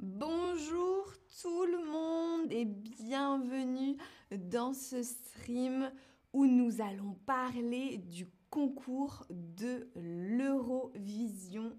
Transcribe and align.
Bonjour 0.00 1.06
tout 1.40 1.64
le 1.66 1.84
monde 1.90 2.52
et 2.52 2.64
bienvenue 2.64 3.96
dans 4.32 4.72
ce 4.72 5.04
stream 5.04 5.90
où 6.32 6.46
nous 6.46 6.80
allons 6.80 7.14
parler 7.26 7.98
du 7.98 8.26
concours 8.50 9.24
de 9.30 9.88
l'Eurovision. 9.94 11.78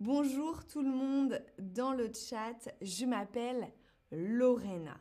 Bonjour 0.00 0.66
tout 0.66 0.82
le 0.82 0.90
monde 0.90 1.42
dans 1.58 1.92
le 1.92 2.12
chat, 2.12 2.68
je 2.82 3.06
m'appelle 3.06 3.72
Lorena. 4.12 5.00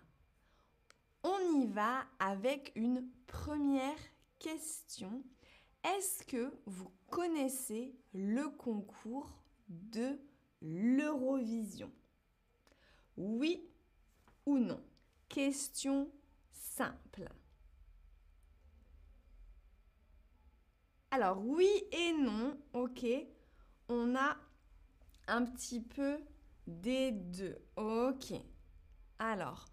On 1.24 1.62
y 1.62 1.68
va 1.68 2.06
avec 2.20 2.72
une 2.76 3.06
première 3.28 4.00
question. 4.40 5.24
Est-ce 5.84 6.24
que 6.26 6.54
vous 6.66 6.90
connaissez 7.10 7.94
le 8.14 8.48
concours 8.48 9.30
de 9.68 10.18
l'Eurovision? 10.62 11.92
Oui 13.18 13.70
ou 14.46 14.58
non? 14.58 14.82
Question 15.30 16.12
simple. 16.52 17.30
Alors 21.12 21.46
oui 21.46 21.70
et 21.92 22.14
non, 22.14 22.60
ok. 22.74 23.06
On 23.88 24.16
a 24.16 24.36
un 25.28 25.46
petit 25.46 25.80
peu 25.80 26.18
des 26.68 27.12
deux. 27.12 27.58
Ok. 27.78 28.34
Alors, 29.20 29.66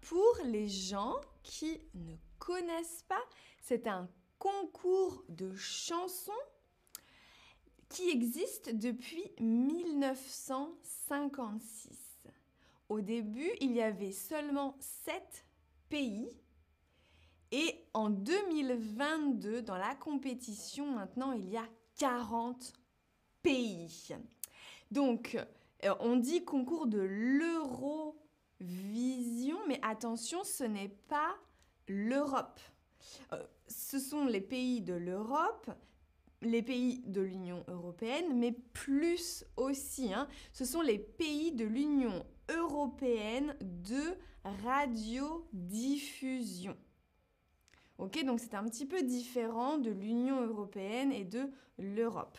pour 0.00 0.38
les 0.44 0.68
gens 0.68 1.20
qui 1.42 1.80
ne 1.94 2.14
connaissent 2.38 3.04
pas, 3.08 3.22
c'est 3.60 3.86
un 3.86 4.08
concours 4.38 5.24
de 5.28 5.54
chansons 5.54 6.32
qui 7.88 8.10
existe 8.10 8.74
depuis 8.74 9.30
1956. 9.38 12.09
Au 12.90 13.00
début, 13.00 13.50
il 13.60 13.72
y 13.72 13.80
avait 13.80 14.10
seulement 14.10 14.76
7 14.80 15.46
pays. 15.88 16.28
Et 17.52 17.86
en 17.94 18.10
2022, 18.10 19.62
dans 19.62 19.76
la 19.76 19.94
compétition, 19.94 20.90
maintenant, 20.90 21.30
il 21.30 21.48
y 21.48 21.56
a 21.56 21.68
40 21.98 22.72
pays. 23.42 24.08
Donc, 24.90 25.38
euh, 25.84 25.94
on 26.00 26.16
dit 26.16 26.44
concours 26.44 26.88
de 26.88 26.98
l'Eurovision, 26.98 28.18
mais 29.68 29.78
attention, 29.82 30.42
ce 30.42 30.64
n'est 30.64 30.96
pas 31.06 31.36
l'Europe. 31.86 32.58
Euh, 33.32 33.40
ce 33.68 34.00
sont 34.00 34.24
les 34.24 34.40
pays 34.40 34.80
de 34.80 34.94
l'Europe, 34.94 35.70
les 36.42 36.62
pays 36.62 37.04
de 37.06 37.20
l'Union 37.20 37.64
européenne, 37.68 38.36
mais 38.36 38.50
plus 38.50 39.44
aussi, 39.56 40.12
hein, 40.12 40.26
ce 40.52 40.64
sont 40.64 40.80
les 40.80 40.98
pays 40.98 41.52
de 41.52 41.64
l'Union 41.64 42.26
européenne 42.56 43.54
de 43.60 44.16
radiodiffusion. 44.64 46.76
Ok, 47.98 48.24
donc 48.24 48.40
c'est 48.40 48.54
un 48.54 48.64
petit 48.64 48.86
peu 48.86 49.02
différent 49.02 49.76
de 49.76 49.90
l'Union 49.90 50.40
européenne 50.40 51.12
et 51.12 51.24
de 51.24 51.50
l'Europe. 51.78 52.38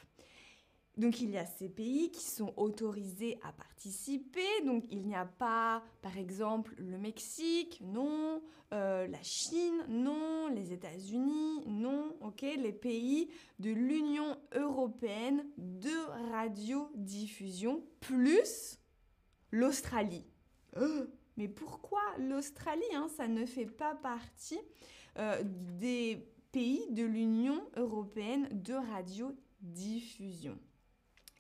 Donc 0.98 1.22
il 1.22 1.30
y 1.30 1.38
a 1.38 1.46
ces 1.46 1.70
pays 1.70 2.12
qui 2.12 2.24
sont 2.24 2.54
autorisés 2.58 3.40
à 3.44 3.54
participer. 3.54 4.62
Donc 4.66 4.84
il 4.90 5.08
n'y 5.08 5.16
a 5.16 5.26
pas, 5.26 5.84
par 6.02 6.18
exemple, 6.18 6.74
le 6.78 6.98
Mexique, 6.98 7.80
non, 7.82 8.42
euh, 8.74 9.08
la 9.08 9.22
Chine, 9.22 9.86
non, 9.88 10.48
les 10.48 10.74
États-Unis, 10.74 11.64
non, 11.68 12.16
ok, 12.22 12.42
les 12.42 12.74
pays 12.74 13.30
de 13.60 13.72
l'Union 13.72 14.38
européenne 14.54 15.46
de 15.58 16.32
radiodiffusion 16.32 17.84
plus 18.00 18.81
l'Australie. 19.52 20.26
Euh, 20.78 21.08
mais 21.38 21.48
pourquoi 21.48 22.02
l'Australie 22.18 22.84
hein, 22.94 23.08
Ça 23.16 23.28
ne 23.28 23.46
fait 23.46 23.66
pas 23.66 23.96
partie 23.96 24.60
euh, 25.18 25.42
des 25.44 26.28
pays 26.52 26.92
de 26.92 27.04
l'Union 27.04 27.62
européenne 27.76 28.48
de 28.52 28.74
radiodiffusion? 28.74 30.58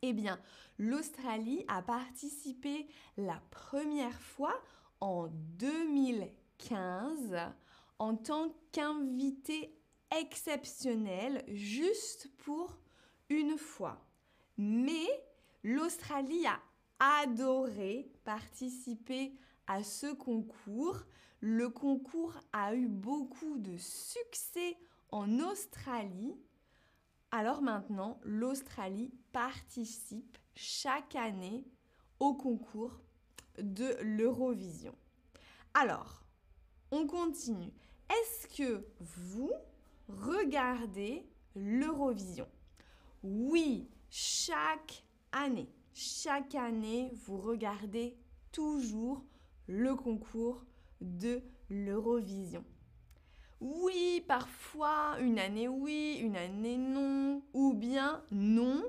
Eh 0.01 0.13
bien, 0.13 0.39
l'Australie 0.79 1.63
a 1.67 1.81
participé 1.81 2.87
la 3.17 3.41
première 3.51 4.19
fois 4.19 4.59
en 4.99 5.27
2015 5.57 7.37
en 7.99 8.15
tant 8.15 8.55
qu'invité 8.71 9.77
exceptionnel 10.19 11.43
juste 11.47 12.31
pour 12.37 12.79
une 13.29 13.57
fois. 13.57 14.03
Mais 14.57 15.05
l'Australie 15.63 16.45
a 16.47 16.59
adoré 17.23 18.09
participer 18.23 19.33
à 19.67 19.83
ce 19.83 20.13
concours. 20.13 21.03
Le 21.41 21.69
concours 21.69 22.39
a 22.53 22.75
eu 22.75 22.87
beaucoup 22.87 23.57
de 23.57 23.75
succès 23.77 24.77
en 25.11 25.39
Australie 25.39 26.37
alors 27.31 27.61
maintenant, 27.61 28.19
l'Australie 28.23 29.09
participe 29.31 30.37
chaque 30.53 31.15
année 31.15 31.63
au 32.19 32.33
concours 32.33 32.99
de 33.57 33.95
l'Eurovision. 34.01 34.93
Alors, 35.73 36.25
on 36.91 37.07
continue. 37.07 37.71
Est-ce 38.09 38.47
que 38.57 38.85
vous 38.99 39.49
regardez 40.09 41.25
l'Eurovision? 41.55 42.49
Oui, 43.23 43.89
chaque 44.09 45.05
année. 45.31 45.69
Chaque 45.93 46.55
année, 46.55 47.11
vous 47.25 47.37
regardez 47.37 48.17
toujours 48.51 49.23
le 49.67 49.95
concours 49.95 50.65
de 51.01 51.41
l'Eurovision. 51.69 52.63
Oui, 53.59 54.23
parfois, 54.27 55.17
une 55.19 55.37
année 55.37 55.67
oui, 55.67 56.19
une 56.21 56.35
année 56.35 56.77
non, 56.77 57.43
ou 57.53 57.73
bien 57.73 58.23
non, 58.31 58.83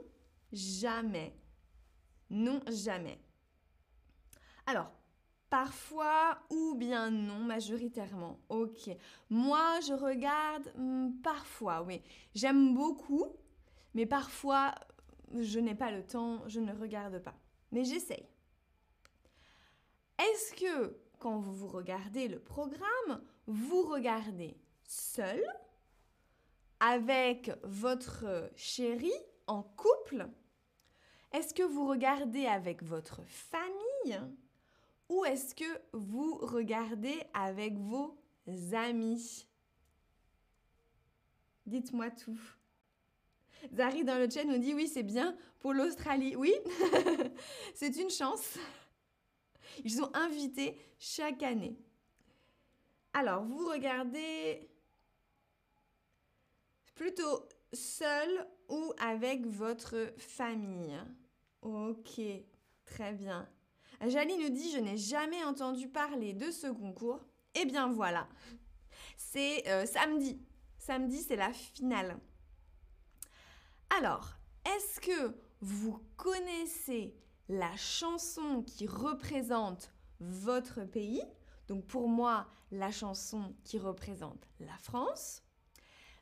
jamais. 0.53 1.35
Non, 2.31 2.61
jamais. 2.69 3.19
Alors, 4.67 4.91
parfois 5.51 6.39
ou 6.51 6.75
bien 6.77 7.11
non, 7.11 7.41
majoritairement. 7.41 8.39
Ok. 8.49 8.89
Moi, 9.29 9.81
je 9.87 9.93
regarde 9.93 10.73
hmm, 10.77 11.11
parfois, 11.23 11.83
oui. 11.83 12.01
J'aime 12.35 12.75
beaucoup, 12.75 13.27
mais 13.95 14.07
parfois, 14.07 14.75
je 15.41 15.59
n'ai 15.60 15.75
pas 15.75 15.91
le 15.91 16.04
temps, 16.04 16.47
je 16.48 16.60
ne 16.60 16.72
regarde 16.72 17.19
pas. 17.22 17.34
Mais 17.70 17.84
j'essaye. 17.84 18.26
Est-ce 20.19 20.54
que 20.54 20.97
quand 21.19 21.38
vous 21.38 21.69
regardez 21.69 22.28
le 22.28 22.38
programme, 22.38 23.22
vous 23.47 23.82
regardez 23.82 24.56
seul, 24.84 25.43
avec 26.81 27.50
votre 27.62 28.50
chéri, 28.56 29.12
en 29.47 29.62
couple? 29.62 30.28
Est-ce 31.32 31.54
que 31.54 31.62
vous 31.62 31.87
regardez 31.87 32.47
avec 32.47 32.82
votre 32.82 33.22
famille? 33.25 34.20
Ou 35.09 35.25
est-ce 35.25 35.54
que 35.54 35.81
vous 35.93 36.38
regardez 36.38 37.22
avec 37.34 37.78
vos 37.78 38.19
amis? 38.72 39.47
Dites-moi 41.66 42.10
tout. 42.10 42.41
Zari 43.75 44.05
dans 44.05 44.19
le 44.19 44.28
chat 44.28 44.45
nous 44.45 44.59
dit 44.59 44.75
oui, 44.75 44.89
c'est 44.89 45.03
bien 45.03 45.37
pour 45.61 45.73
l'Australie. 45.73 46.37
Oui, 46.37 46.53
c'est 47.75 47.97
une 47.97 48.11
chance. 48.11 48.59
Ils 49.84 49.93
sont 49.93 50.11
invités 50.15 50.77
chaque 50.99 51.43
année. 51.43 51.77
Alors, 53.15 53.45
vous 53.45 53.69
regardez 53.69 54.69
plutôt 56.95 57.49
seul 57.73 58.47
ou 58.69 58.93
avec 58.99 59.47
votre 59.47 60.12
famille? 60.19 60.99
Ok, 61.62 62.21
très 62.84 63.12
bien. 63.12 63.49
Jali 64.06 64.37
nous 64.37 64.49
dit, 64.49 64.70
je 64.73 64.79
n'ai 64.79 64.97
jamais 64.97 65.44
entendu 65.44 65.88
parler 65.88 66.32
de 66.32 66.50
ce 66.50 66.67
concours. 66.67 67.20
Eh 67.55 67.67
bien 67.67 67.88
voilà, 67.93 68.26
c'est 69.17 69.69
euh, 69.69 69.87
samedi. 69.87 70.41
Samedi, 70.79 71.23
c'est 71.23 71.37
la 71.37 71.53
finale. 71.53 72.19
Alors, 73.99 74.39
est-ce 74.65 75.00
que 75.00 75.35
vous 75.61 76.00
connaissez 76.17 77.15
la 77.50 77.77
chanson 77.77 78.62
qui 78.62 78.87
représente 78.87 79.93
votre 80.19 80.85
pays? 80.85 81.23
Donc 81.69 81.87
pour 81.87 82.09
moi, 82.09 82.47
la 82.71 82.91
chanson 82.91 83.55
qui 83.65 83.79
représente 83.79 84.49
la 84.61 84.77
France. 84.79 85.43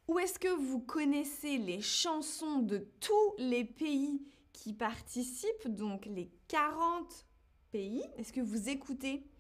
Ou 0.09 0.19
est-ce 0.19 0.41
que 0.41 0.49
vous 0.49 0.81
connaissez 0.81 1.59
les 1.59 1.81
chansons 1.81 2.59
de 2.59 2.89
tous 2.99 3.35
les 3.39 3.65
pays 3.65 4.21
qui 4.53 4.73
participent, 4.73 5.69
donc 5.69 6.07
les 6.07 6.29
40 6.49 7.25
pays 7.71 8.03
Est-ce 8.17 8.33
que 8.33 8.41
vous 8.41 8.69
écoutez 8.69 9.31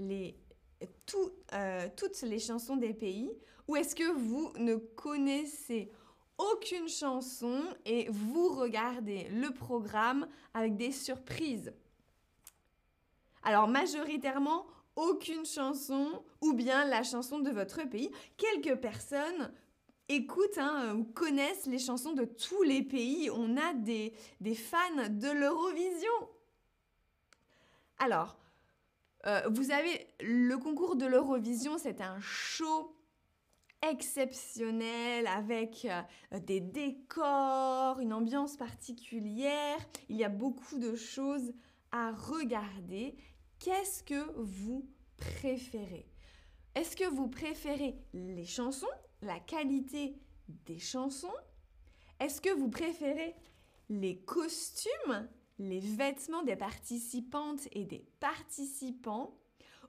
euh, 0.00 1.88
toutes 1.96 2.20
les 2.20 2.38
chansons 2.38 2.76
des 2.76 2.92
pays? 2.92 3.32
Ou 3.68 3.76
est-ce 3.76 3.94
que 3.94 4.12
vous 4.12 4.52
ne 4.58 4.76
connaissez 4.76 5.90
aucune 6.40 6.88
chanson 6.88 7.62
et 7.84 8.08
vous 8.10 8.48
regardez 8.48 9.28
le 9.28 9.50
programme 9.50 10.26
avec 10.54 10.76
des 10.76 10.92
surprises. 10.92 11.72
Alors 13.42 13.68
majoritairement, 13.68 14.66
aucune 14.96 15.44
chanson 15.44 16.22
ou 16.40 16.52
bien 16.52 16.84
la 16.84 17.02
chanson 17.02 17.40
de 17.40 17.50
votre 17.50 17.88
pays. 17.88 18.10
Quelques 18.36 18.80
personnes 18.80 19.52
écoutent 20.08 20.58
hein, 20.58 20.94
ou 20.94 21.04
connaissent 21.04 21.66
les 21.66 21.78
chansons 21.78 22.12
de 22.12 22.24
tous 22.24 22.62
les 22.62 22.82
pays. 22.82 23.30
On 23.30 23.56
a 23.56 23.74
des, 23.74 24.12
des 24.40 24.54
fans 24.54 25.08
de 25.08 25.30
l'Eurovision. 25.30 26.28
Alors, 27.98 28.36
euh, 29.26 29.42
vous 29.50 29.70
avez 29.70 30.06
le 30.20 30.56
concours 30.56 30.96
de 30.96 31.06
l'Eurovision, 31.06 31.76
c'est 31.78 32.00
un 32.00 32.18
show 32.20 32.94
exceptionnel 33.88 35.26
avec 35.26 35.86
euh, 35.86 36.38
des 36.40 36.60
décors, 36.60 37.98
une 38.00 38.12
ambiance 38.12 38.56
particulière. 38.56 39.78
Il 40.08 40.16
y 40.16 40.24
a 40.24 40.28
beaucoup 40.28 40.78
de 40.78 40.94
choses 40.94 41.52
à 41.92 42.12
regarder. 42.12 43.16
Qu'est-ce 43.58 44.02
que 44.02 44.32
vous 44.36 44.88
préférez? 45.16 46.06
Est-ce 46.74 46.96
que 46.96 47.08
vous 47.08 47.28
préférez 47.28 47.96
les 48.12 48.44
chansons, 48.44 48.86
la 49.22 49.40
qualité 49.40 50.16
des 50.48 50.78
chansons? 50.78 51.28
Est-ce 52.20 52.40
que 52.40 52.50
vous 52.50 52.68
préférez 52.68 53.34
les 53.88 54.20
costumes, 54.20 55.28
les 55.58 55.80
vêtements 55.80 56.42
des 56.42 56.56
participantes 56.56 57.66
et 57.72 57.84
des 57.84 58.06
participants? 58.20 59.36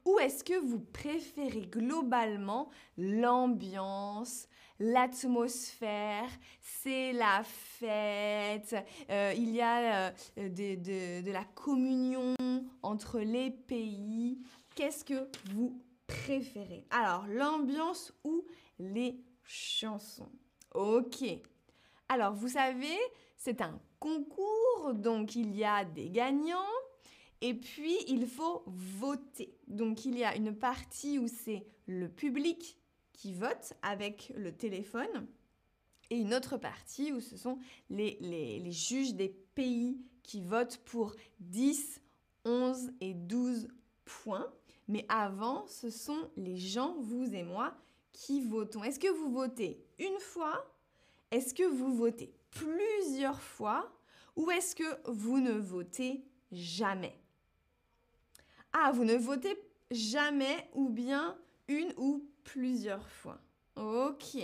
Ou 0.06 0.20
est-ce 0.20 0.44
que 0.44 0.58
vous 0.60 0.80
préférez 0.80 1.68
globalement 1.68 2.70
l'ambiance, 2.98 4.48
l'atmosphère, 4.80 6.30
c'est 6.60 7.14
la 7.14 7.44
fête, 7.44 8.76
euh, 9.10 9.34
il 9.36 9.52
y 9.52 9.62
a 9.62 10.08
euh, 10.38 10.50
de, 10.50 11.32
la 11.32 11.44
communion 11.44 12.36
entre 12.82 13.20
les 13.20 13.52
pays. 13.52 14.40
Qu'est-ce 14.76 15.06
que 15.06 15.30
vous 15.54 15.82
préférez? 16.08 16.86
Alors, 16.90 17.26
l'ambiance 17.28 18.14
ou 18.24 18.44
les 18.80 19.20
chansons? 19.44 20.32
Ok. 20.74 21.24
Alors, 22.10 22.34
vous 22.34 22.50
savez, 22.50 22.98
c'est 23.38 23.62
un 23.62 23.80
concours, 24.00 24.94
donc 24.94 25.36
il 25.36 25.56
y 25.56 25.64
a 25.64 25.86
des 25.86 26.10
gagnants 26.10 26.58
et 27.42 27.56
puis, 27.56 27.98
il 28.08 28.28
faut 28.28 28.64
voter. 28.68 29.58
Donc, 29.68 30.06
il 30.06 30.18
y 30.18 30.24
a 30.24 30.36
une 30.36 30.56
partie 30.56 31.18
où 31.18 31.28
c'est 31.28 31.66
le 31.88 32.08
public 32.08 32.78
qui 33.14 33.34
vote 33.34 33.74
avec 33.82 34.32
le 34.36 34.52
téléphone 34.52 35.28
et 36.12 36.18
une 36.18 36.34
autre 36.34 36.58
partie 36.58 37.12
où 37.12 37.20
ce 37.20 37.38
sont 37.38 37.58
les, 37.90 38.72
juges 38.72 39.16
des 39.16 39.30
pays 39.56 39.98
qui 40.24 40.42
votent 40.42 40.78
pour 40.86 41.16
10, 41.40 42.02
11 42.46 42.92
et 43.00 43.14
12 43.14 43.70
points. 44.06 44.52
Mais 44.88 45.06
avant, 45.10 45.66
ce 45.68 45.90
sont 45.90 46.30
les 46.36 46.58
gens, 46.58 46.96
vous 47.00 47.34
et 47.34 47.44
moi, 47.44 47.76
qui 48.12 48.42
votons. 48.42 48.84
Est-ce 48.84 49.00
que 49.00 49.08
vous 49.08 49.32
votez 49.32 49.84
une 50.00 50.20
fois? 50.20 50.70
Est-ce 51.32 51.54
que 51.54 51.64
vous 51.64 51.96
votez 51.96 52.34
plusieurs 52.52 53.42
fois? 53.42 53.92
Ou 54.36 54.52
est-ce 54.52 54.76
que 54.76 55.10
vous 55.10 55.40
ne 55.40 55.54
votez 55.54 56.26
jamais? 56.52 57.21
Ah, 58.74 58.92
vous 58.94 59.04
ne 59.04 59.16
votez 59.16 59.58
jamais 59.92 60.70
ou 60.74 60.90
bien 60.90 61.38
une 61.68 61.94
ou 61.98 62.26
plusieurs 62.44 63.08
fois. 63.10 63.40
Ok. 63.76 64.38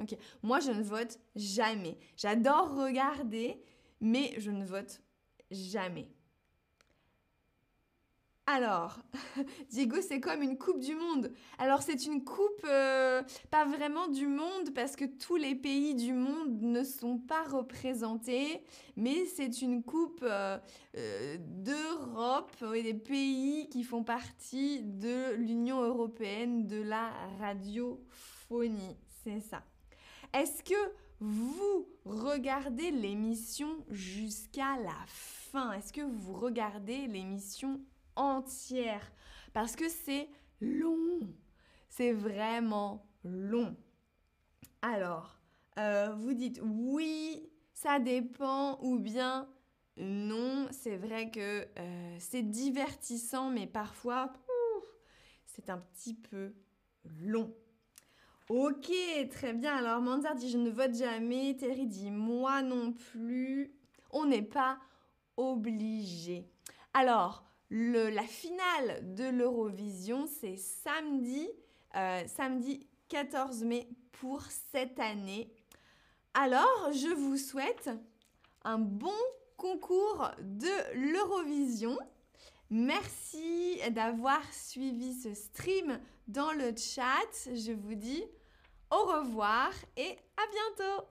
Ok. 0.00 0.16
Moi, 0.42 0.60
je 0.60 0.72
ne 0.72 0.82
vote 0.82 1.18
jamais. 1.36 1.98
J'adore 2.16 2.74
regarder, 2.76 3.62
mais 4.00 4.34
je 4.38 4.50
ne 4.50 4.64
vote 4.64 5.00
jamais. 5.50 6.08
Alors, 8.46 8.98
Diego, 9.70 9.96
c'est 10.06 10.20
comme 10.20 10.42
une 10.42 10.58
coupe 10.58 10.78
du 10.78 10.94
monde. 10.94 11.32
Alors, 11.58 11.80
c'est 11.80 12.04
une 12.04 12.24
coupe 12.24 12.64
euh, 12.64 13.22
pas 13.50 13.64
vraiment 13.64 14.06
du 14.08 14.26
monde 14.26 14.74
parce 14.74 14.96
que 14.96 15.06
tous 15.06 15.36
les 15.36 15.54
pays 15.54 15.94
du 15.94 16.12
monde 16.12 16.60
ne 16.60 16.84
sont 16.84 17.16
pas 17.16 17.44
représentés, 17.44 18.62
mais 18.96 19.24
c'est 19.24 19.62
une 19.62 19.82
coupe 19.82 20.20
euh, 20.22 20.58
euh, 20.96 21.38
d'Europe 21.40 22.62
et 22.74 22.82
des 22.82 22.92
pays 22.92 23.70
qui 23.70 23.82
font 23.82 24.04
partie 24.04 24.82
de 24.82 25.34
l'Union 25.36 25.80
européenne 25.80 26.66
de 26.66 26.82
la 26.82 27.12
radiophonie. 27.40 28.98
C'est 29.24 29.40
ça. 29.40 29.62
Est-ce 30.34 30.62
que 30.62 30.92
vous 31.18 31.88
regardez 32.04 32.90
l'émission 32.90 33.68
jusqu'à 33.88 34.76
la 34.82 35.06
fin? 35.06 35.72
Est-ce 35.72 35.94
que 35.94 36.02
vous 36.02 36.34
regardez 36.34 37.06
l'émission 37.06 37.80
entière 38.16 39.12
parce 39.52 39.76
que 39.76 39.88
c'est 39.88 40.28
long. 40.60 41.20
C'est 41.88 42.12
vraiment 42.12 43.06
long. 43.22 43.76
Alors, 44.82 45.38
euh, 45.78 46.12
vous 46.16 46.34
dites 46.34 46.60
oui, 46.62 47.48
ça 47.72 47.98
dépend 47.98 48.78
ou 48.82 48.98
bien 48.98 49.48
non, 49.96 50.66
c'est 50.72 50.96
vrai 50.96 51.30
que 51.30 51.68
euh, 51.78 52.16
c'est 52.18 52.42
divertissant, 52.42 53.50
mais 53.50 53.66
parfois, 53.66 54.32
c'est 55.46 55.70
un 55.70 55.78
petit 55.78 56.14
peu 56.14 56.52
long. 57.20 57.54
Ok, 58.48 58.90
très 59.30 59.52
bien. 59.52 59.76
Alors, 59.76 60.00
Manzar 60.00 60.34
dit 60.34 60.50
je 60.50 60.58
ne 60.58 60.68
vote 60.68 60.94
jamais. 60.94 61.56
Terry 61.56 61.86
dit 61.86 62.10
moi 62.10 62.60
non 62.62 62.92
plus. 62.92 63.72
On 64.10 64.26
n'est 64.26 64.42
pas 64.42 64.78
obligé. 65.36 66.50
Alors, 66.92 67.44
la 67.70 68.22
finale 68.22 69.14
de 69.14 69.24
l'Eurovision, 69.24 70.26
c'est 70.40 70.56
samedi, 70.56 71.48
euh, 71.96 72.22
samedi 72.26 72.86
14 73.08 73.64
mai 73.64 73.88
pour 74.12 74.42
cette 74.72 74.98
année. 74.98 75.52
Alors, 76.34 76.90
je 76.92 77.14
vous 77.14 77.36
souhaite 77.36 77.90
un 78.64 78.78
bon 78.78 79.12
concours 79.56 80.30
de 80.40 81.12
l'Eurovision. 81.12 81.98
Merci 82.70 83.78
d'avoir 83.90 84.40
suivi 84.52 85.14
ce 85.14 85.34
stream 85.34 86.00
dans 86.26 86.52
le 86.52 86.74
chat. 86.76 87.48
Je 87.54 87.72
vous 87.72 87.94
dis 87.94 88.24
au 88.90 89.04
revoir 89.04 89.70
et 89.96 90.16
à 90.36 90.42
bientôt 90.50 91.06